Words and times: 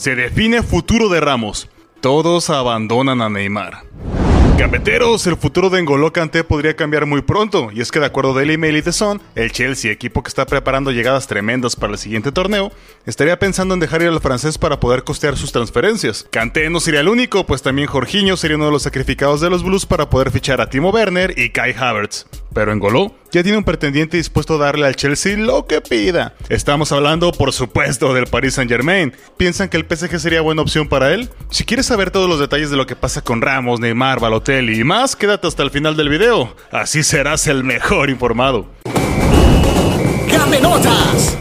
Se 0.00 0.16
define 0.16 0.62
futuro 0.62 1.10
de 1.10 1.20
Ramos. 1.20 1.68
Todos 2.00 2.48
abandonan 2.48 3.20
a 3.20 3.28
Neymar. 3.28 3.82
Gambeteros, 4.56 5.26
el 5.26 5.36
futuro 5.36 5.68
de 5.68 5.82
N'Golo 5.82 6.10
Kanté 6.10 6.42
podría 6.42 6.74
cambiar 6.74 7.04
muy 7.04 7.20
pronto, 7.20 7.68
y 7.70 7.82
es 7.82 7.92
que 7.92 8.00
de 8.00 8.06
acuerdo 8.06 8.32
del 8.32 8.48
email 8.48 8.78
y 8.78 8.80
The 8.80 8.92
Sun, 8.92 9.20
el 9.34 9.52
Chelsea, 9.52 9.92
equipo 9.92 10.22
que 10.22 10.28
está 10.28 10.46
preparando 10.46 10.90
llegadas 10.90 11.26
tremendas 11.26 11.76
para 11.76 11.92
el 11.92 11.98
siguiente 11.98 12.32
torneo, 12.32 12.72
estaría 13.04 13.38
pensando 13.38 13.74
en 13.74 13.80
dejar 13.80 14.00
ir 14.00 14.08
al 14.08 14.22
francés 14.22 14.56
para 14.56 14.80
poder 14.80 15.04
costear 15.04 15.36
sus 15.36 15.52
transferencias. 15.52 16.26
Kanté 16.30 16.70
no 16.70 16.80
sería 16.80 17.00
el 17.00 17.08
único, 17.08 17.44
pues 17.44 17.60
también 17.60 17.86
Jorginho 17.86 18.38
sería 18.38 18.56
uno 18.56 18.64
de 18.64 18.72
los 18.72 18.84
sacrificados 18.84 19.42
de 19.42 19.50
los 19.50 19.62
Blues 19.62 19.84
para 19.84 20.08
poder 20.08 20.30
fichar 20.30 20.62
a 20.62 20.70
Timo 20.70 20.88
Werner 20.88 21.38
y 21.38 21.50
Kai 21.50 21.74
Havertz. 21.78 22.24
Pero 22.52 22.74
N'Golo 22.74 23.14
ya 23.30 23.42
tiene 23.42 23.58
un 23.58 23.64
pretendiente 23.64 24.16
dispuesto 24.16 24.54
a 24.54 24.58
darle 24.58 24.86
al 24.86 24.96
Chelsea 24.96 25.36
lo 25.36 25.66
que 25.66 25.80
pida. 25.80 26.34
Estamos 26.48 26.90
hablando, 26.92 27.32
por 27.32 27.52
supuesto, 27.52 28.12
del 28.12 28.26
Paris 28.26 28.54
Saint 28.54 28.70
Germain. 28.70 29.12
¿Piensan 29.36 29.68
que 29.68 29.76
el 29.76 29.86
PSG 29.86 30.18
sería 30.18 30.40
buena 30.40 30.62
opción 30.62 30.88
para 30.88 31.12
él? 31.14 31.30
Si 31.50 31.64
quieres 31.64 31.86
saber 31.86 32.10
todos 32.10 32.28
los 32.28 32.40
detalles 32.40 32.70
de 32.70 32.76
lo 32.76 32.86
que 32.86 32.96
pasa 32.96 33.22
con 33.22 33.40
Ramos, 33.40 33.80
Neymar, 33.80 34.20
Balotelli 34.20 34.80
y 34.80 34.84
más, 34.84 35.16
quédate 35.16 35.46
hasta 35.46 35.62
el 35.62 35.70
final 35.70 35.96
del 35.96 36.08
video. 36.08 36.54
Así 36.72 37.02
serás 37.02 37.46
el 37.46 37.64
mejor 37.64 38.10
informado. 38.10 38.66
¡Gambenotas! 40.28 41.36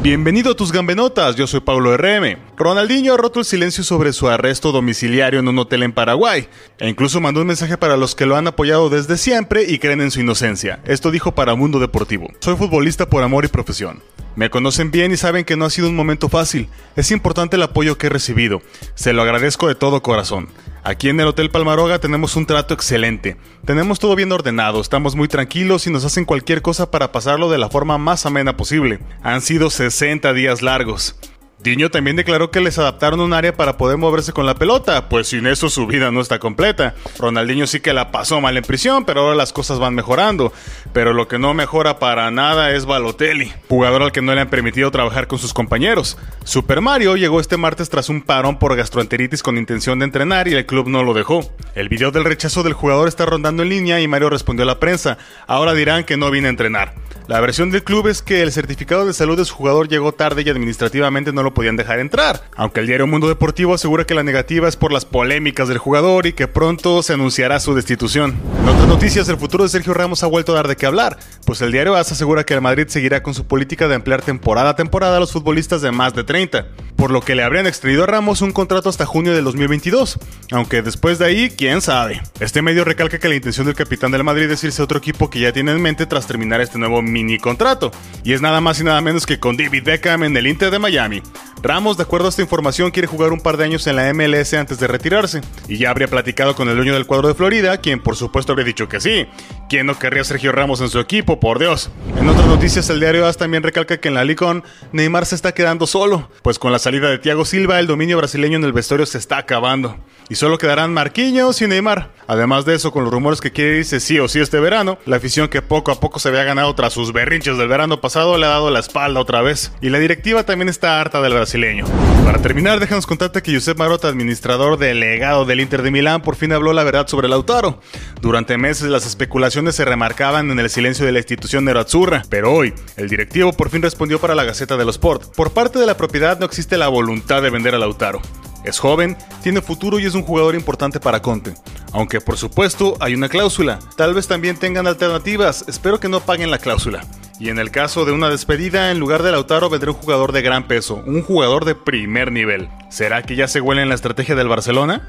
Bienvenido 0.00 0.52
a 0.52 0.54
tus 0.54 0.70
gambenotas, 0.70 1.34
yo 1.34 1.48
soy 1.48 1.58
Paulo 1.58 1.96
RM. 1.96 2.38
Ronaldinho 2.56 3.14
ha 3.14 3.16
roto 3.16 3.40
el 3.40 3.44
silencio 3.44 3.82
sobre 3.82 4.12
su 4.12 4.28
arresto 4.28 4.70
domiciliario 4.70 5.40
en 5.40 5.48
un 5.48 5.58
hotel 5.58 5.82
en 5.82 5.92
Paraguay, 5.92 6.48
e 6.78 6.88
incluso 6.88 7.20
mandó 7.20 7.40
un 7.40 7.48
mensaje 7.48 7.76
para 7.76 7.96
los 7.96 8.14
que 8.14 8.24
lo 8.24 8.36
han 8.36 8.46
apoyado 8.46 8.90
desde 8.90 9.16
siempre 9.16 9.64
y 9.64 9.80
creen 9.80 10.00
en 10.00 10.12
su 10.12 10.20
inocencia. 10.20 10.78
Esto 10.84 11.10
dijo 11.10 11.32
para 11.34 11.56
Mundo 11.56 11.80
Deportivo. 11.80 12.28
Soy 12.38 12.54
futbolista 12.54 13.06
por 13.08 13.24
amor 13.24 13.44
y 13.44 13.48
profesión. 13.48 14.00
Me 14.38 14.50
conocen 14.50 14.92
bien 14.92 15.10
y 15.10 15.16
saben 15.16 15.44
que 15.44 15.56
no 15.56 15.64
ha 15.64 15.70
sido 15.70 15.88
un 15.88 15.96
momento 15.96 16.28
fácil. 16.28 16.68
Es 16.94 17.10
importante 17.10 17.56
el 17.56 17.62
apoyo 17.64 17.98
que 17.98 18.06
he 18.06 18.08
recibido. 18.08 18.62
Se 18.94 19.12
lo 19.12 19.22
agradezco 19.22 19.66
de 19.66 19.74
todo 19.74 20.00
corazón. 20.00 20.46
Aquí 20.84 21.08
en 21.08 21.18
el 21.18 21.26
Hotel 21.26 21.50
Palmaroga 21.50 21.98
tenemos 21.98 22.36
un 22.36 22.46
trato 22.46 22.72
excelente. 22.72 23.36
Tenemos 23.64 23.98
todo 23.98 24.14
bien 24.14 24.30
ordenado, 24.30 24.80
estamos 24.80 25.16
muy 25.16 25.26
tranquilos 25.26 25.88
y 25.88 25.90
nos 25.90 26.04
hacen 26.04 26.24
cualquier 26.24 26.62
cosa 26.62 26.88
para 26.92 27.10
pasarlo 27.10 27.50
de 27.50 27.58
la 27.58 27.68
forma 27.68 27.98
más 27.98 28.26
amena 28.26 28.56
posible. 28.56 29.00
Han 29.24 29.40
sido 29.40 29.70
60 29.70 30.32
días 30.34 30.62
largos. 30.62 31.16
Diño 31.60 31.90
también 31.90 32.14
declaró 32.14 32.52
que 32.52 32.60
les 32.60 32.78
adaptaron 32.78 33.18
un 33.18 33.32
área 33.32 33.52
para 33.52 33.76
poder 33.76 33.98
moverse 33.98 34.32
con 34.32 34.46
la 34.46 34.54
pelota, 34.54 35.08
pues 35.08 35.26
sin 35.26 35.44
eso 35.48 35.68
su 35.68 35.88
vida 35.88 36.12
no 36.12 36.20
está 36.20 36.38
completa. 36.38 36.94
Ronaldinho 37.18 37.66
sí 37.66 37.80
que 37.80 37.92
la 37.92 38.12
pasó 38.12 38.40
mal 38.40 38.56
en 38.56 38.62
prisión, 38.62 39.04
pero 39.04 39.22
ahora 39.22 39.34
las 39.34 39.52
cosas 39.52 39.80
van 39.80 39.94
mejorando. 39.94 40.52
Pero 40.92 41.12
lo 41.12 41.26
que 41.26 41.40
no 41.40 41.54
mejora 41.54 41.98
para 41.98 42.30
nada 42.30 42.70
es 42.70 42.86
Balotelli, 42.86 43.52
jugador 43.68 44.02
al 44.02 44.12
que 44.12 44.22
no 44.22 44.34
le 44.36 44.40
han 44.40 44.50
permitido 44.50 44.92
trabajar 44.92 45.26
con 45.26 45.40
sus 45.40 45.52
compañeros. 45.52 46.16
Super 46.44 46.80
Mario 46.80 47.16
llegó 47.16 47.40
este 47.40 47.56
martes 47.56 47.90
tras 47.90 48.08
un 48.08 48.22
parón 48.22 48.60
por 48.60 48.76
gastroenteritis 48.76 49.42
con 49.42 49.58
intención 49.58 49.98
de 49.98 50.04
entrenar 50.04 50.46
y 50.46 50.54
el 50.54 50.64
club 50.64 50.88
no 50.88 51.02
lo 51.02 51.12
dejó. 51.12 51.40
El 51.74 51.88
video 51.88 52.12
del 52.12 52.24
rechazo 52.24 52.62
del 52.62 52.72
jugador 52.72 53.08
está 53.08 53.26
rondando 53.26 53.64
en 53.64 53.70
línea 53.70 54.00
y 54.00 54.06
Mario 54.06 54.30
respondió 54.30 54.62
a 54.62 54.66
la 54.66 54.78
prensa. 54.78 55.18
Ahora 55.48 55.74
dirán 55.74 56.04
que 56.04 56.16
no 56.16 56.30
viene 56.30 56.46
a 56.46 56.50
entrenar. 56.50 56.94
La 57.28 57.40
versión 57.40 57.70
del 57.70 57.84
club 57.84 58.08
es 58.08 58.22
que 58.22 58.40
el 58.42 58.52
certificado 58.52 59.04
de 59.04 59.12
salud 59.12 59.36
de 59.36 59.44
su 59.44 59.54
jugador 59.54 59.86
llegó 59.86 60.12
tarde 60.12 60.40
y 60.46 60.48
administrativamente 60.48 61.30
no 61.30 61.42
lo 61.42 61.52
podían 61.52 61.76
dejar 61.76 61.98
entrar. 61.98 62.40
Aunque 62.56 62.80
el 62.80 62.86
diario 62.86 63.06
Mundo 63.06 63.28
Deportivo 63.28 63.74
asegura 63.74 64.06
que 64.06 64.14
la 64.14 64.22
negativa 64.22 64.66
es 64.66 64.76
por 64.76 64.92
las 64.92 65.04
polémicas 65.04 65.68
del 65.68 65.76
jugador 65.76 66.24
y 66.24 66.32
que 66.32 66.48
pronto 66.48 67.02
se 67.02 67.12
anunciará 67.12 67.60
su 67.60 67.74
destitución. 67.74 68.34
En 68.62 68.68
otras 68.70 68.88
noticias, 68.88 69.28
el 69.28 69.36
futuro 69.36 69.64
de 69.64 69.68
Sergio 69.68 69.92
Ramos 69.92 70.22
ha 70.22 70.26
vuelto 70.26 70.52
a 70.52 70.54
dar 70.54 70.68
de 70.68 70.76
qué 70.76 70.86
hablar, 70.86 71.18
pues 71.48 71.62
el 71.62 71.72
diario 71.72 71.96
AS 71.96 72.12
asegura 72.12 72.44
que 72.44 72.52
el 72.52 72.60
Madrid 72.60 72.88
seguirá 72.88 73.22
con 73.22 73.32
su 73.32 73.46
política 73.46 73.88
de 73.88 73.94
emplear 73.94 74.20
temporada 74.20 74.68
a 74.68 74.76
temporada 74.76 75.16
a 75.16 75.20
los 75.20 75.32
futbolistas 75.32 75.80
de 75.80 75.90
más 75.90 76.12
de 76.12 76.22
30, 76.22 76.66
por 76.94 77.10
lo 77.10 77.22
que 77.22 77.34
le 77.34 77.42
habrían 77.42 77.66
extraído 77.66 78.04
a 78.04 78.06
Ramos 78.06 78.42
un 78.42 78.52
contrato 78.52 78.90
hasta 78.90 79.06
junio 79.06 79.32
del 79.34 79.44
2022, 79.44 80.18
aunque 80.52 80.82
después 80.82 81.18
de 81.18 81.24
ahí, 81.24 81.48
quién 81.48 81.80
sabe. 81.80 82.20
Este 82.38 82.60
medio 82.60 82.84
recalca 82.84 83.18
que 83.18 83.30
la 83.30 83.34
intención 83.34 83.64
del 83.64 83.76
capitán 83.76 84.10
del 84.10 84.24
Madrid 84.24 84.50
es 84.50 84.62
irse 84.62 84.82
a 84.82 84.84
otro 84.84 84.98
equipo 84.98 85.30
que 85.30 85.40
ya 85.40 85.50
tiene 85.50 85.72
en 85.72 85.80
mente 85.80 86.04
tras 86.04 86.26
terminar 86.26 86.60
este 86.60 86.78
nuevo 86.78 87.00
mini 87.00 87.38
contrato, 87.38 87.92
y 88.24 88.34
es 88.34 88.42
nada 88.42 88.60
más 88.60 88.78
y 88.80 88.84
nada 88.84 89.00
menos 89.00 89.24
que 89.24 89.40
con 89.40 89.56
David 89.56 89.84
Beckham 89.84 90.24
en 90.24 90.36
el 90.36 90.48
Inter 90.48 90.70
de 90.70 90.78
Miami. 90.78 91.22
Ramos, 91.62 91.96
de 91.96 92.04
acuerdo 92.04 92.26
a 92.26 92.28
esta 92.30 92.42
información, 92.42 92.90
quiere 92.92 93.08
jugar 93.08 93.32
un 93.32 93.40
par 93.40 93.56
de 93.56 93.64
años 93.64 93.86
en 93.86 93.96
la 93.96 94.12
MLS 94.14 94.54
antes 94.54 94.78
de 94.78 94.86
retirarse, 94.86 95.40
y 95.68 95.76
ya 95.76 95.90
habría 95.90 96.06
platicado 96.06 96.54
con 96.54 96.68
el 96.68 96.76
dueño 96.76 96.94
del 96.94 97.06
cuadro 97.06 97.28
de 97.28 97.34
Florida, 97.34 97.78
quien 97.78 98.00
por 98.00 98.14
supuesto 98.14 98.52
habría 98.52 98.66
dicho 98.66 98.88
que 98.88 99.00
sí. 99.00 99.26
¿Quién 99.68 99.86
no 99.86 99.98
querría 99.98 100.22
a 100.22 100.24
Sergio 100.24 100.52
Ramos 100.52 100.80
en 100.80 100.88
su 100.88 101.00
equipo, 101.00 101.40
por 101.40 101.58
Dios? 101.58 101.90
En 102.16 102.28
otras 102.28 102.46
noticias, 102.46 102.88
el 102.90 103.00
diario 103.00 103.26
AS 103.26 103.36
también 103.36 103.62
recalca 103.62 103.98
que 103.98 104.08
en 104.08 104.14
la 104.14 104.24
Licon 104.24 104.62
Neymar 104.92 105.26
se 105.26 105.34
está 105.34 105.52
quedando 105.52 105.86
solo, 105.86 106.30
pues 106.42 106.58
con 106.58 106.70
la 106.70 106.78
salida 106.78 107.10
de 107.10 107.18
Thiago 107.18 107.44
Silva, 107.44 107.80
el 107.80 107.86
dominio 107.86 108.16
brasileño 108.16 108.56
en 108.56 108.64
el 108.64 108.72
vestuario 108.72 109.06
se 109.06 109.18
está 109.18 109.38
acabando, 109.38 109.98
y 110.28 110.36
solo 110.36 110.58
quedarán 110.58 110.94
Marquinhos 110.94 111.60
y 111.60 111.66
Neymar. 111.66 112.10
Además 112.28 112.66
de 112.66 112.74
eso, 112.74 112.92
con 112.92 113.04
los 113.04 113.12
rumores 113.12 113.40
que 113.40 113.52
quiere 113.52 113.78
irse 113.78 114.00
sí 114.00 114.18
o 114.20 114.28
sí 114.28 114.38
este 114.38 114.60
verano, 114.60 114.98
la 115.06 115.16
afición 115.16 115.48
que 115.48 115.62
poco 115.62 115.90
a 115.90 115.98
poco 115.98 116.18
se 116.18 116.28
había 116.28 116.44
ganado 116.44 116.74
tras 116.74 116.92
sus 116.92 117.14
berrinches 117.14 117.56
del 117.56 117.68
verano 117.68 118.02
pasado 118.02 118.36
le 118.36 118.44
ha 118.44 118.50
dado 118.50 118.70
la 118.70 118.80
espalda 118.80 119.18
otra 119.18 119.40
vez, 119.40 119.72
y 119.80 119.88
la 119.88 119.98
directiva 119.98 120.44
también 120.44 120.68
está 120.68 121.00
harta 121.00 121.22
del 121.22 121.32
brasileño. 121.32 121.86
Para 122.26 122.42
terminar, 122.42 122.80
déjanos 122.80 123.06
contarte 123.06 123.40
que 123.40 123.54
Josep 123.54 123.78
Marotta, 123.78 124.08
administrador 124.08 124.76
delegado 124.76 125.46
del 125.46 125.60
Inter 125.60 125.80
de 125.80 125.90
Milán, 125.90 126.20
por 126.20 126.36
fin 126.36 126.52
habló 126.52 126.74
la 126.74 126.84
verdad 126.84 127.08
sobre 127.08 127.28
Lautaro. 127.28 127.80
Durante 128.20 128.58
meses 128.58 128.90
las 128.90 129.06
especulaciones 129.06 129.74
se 129.74 129.86
remarcaban 129.86 130.50
en 130.50 130.58
el 130.58 130.68
silencio 130.68 131.06
de 131.06 131.12
la 131.12 131.20
institución 131.20 131.64
nerazzurra, 131.64 132.24
pero 132.28 132.52
hoy 132.52 132.74
el 132.98 133.08
directivo 133.08 133.54
por 133.54 133.70
fin 133.70 133.80
respondió 133.80 134.20
para 134.20 134.34
la 134.34 134.44
Gaceta 134.44 134.76
de 134.76 134.84
los 134.84 134.96
Sport. 134.96 135.34
Por 135.34 135.52
parte 135.52 135.78
de 135.78 135.86
la 135.86 135.96
propiedad 135.96 136.38
no 136.38 136.44
existe 136.44 136.76
la 136.76 136.88
voluntad 136.88 137.40
de 137.40 137.48
vender 137.48 137.74
a 137.74 137.78
Lautaro. 137.78 138.20
Es 138.68 138.80
joven, 138.80 139.16
tiene 139.42 139.62
futuro 139.62 139.98
y 139.98 140.04
es 140.04 140.14
un 140.14 140.22
jugador 140.22 140.54
importante 140.54 141.00
para 141.00 141.22
Conte. 141.22 141.54
Aunque 141.94 142.20
por 142.20 142.36
supuesto 142.36 142.98
hay 143.00 143.14
una 143.14 143.30
cláusula. 143.30 143.78
Tal 143.96 144.12
vez 144.12 144.28
también 144.28 144.58
tengan 144.58 144.86
alternativas, 144.86 145.64
espero 145.68 145.98
que 145.98 146.10
no 146.10 146.20
paguen 146.20 146.50
la 146.50 146.58
cláusula. 146.58 147.00
Y 147.40 147.48
en 147.48 147.58
el 147.58 147.70
caso 147.70 148.04
de 148.04 148.12
una 148.12 148.28
despedida, 148.28 148.90
en 148.90 148.98
lugar 148.98 149.22
de 149.22 149.32
Lautaro 149.32 149.70
vendrá 149.70 149.92
un 149.92 149.96
jugador 149.96 150.32
de 150.32 150.42
gran 150.42 150.68
peso, 150.68 151.02
un 151.06 151.22
jugador 151.22 151.64
de 151.64 151.76
primer 151.76 152.30
nivel. 152.30 152.68
¿Será 152.90 153.22
que 153.22 153.36
ya 153.36 153.48
se 153.48 153.62
huele 153.62 153.80
en 153.80 153.88
la 153.88 153.94
estrategia 153.94 154.34
del 154.34 154.48
Barcelona? 154.48 155.08